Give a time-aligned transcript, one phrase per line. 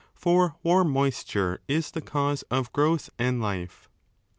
[0.15, 3.87] For warm moisture is the cause of growth 9 and life.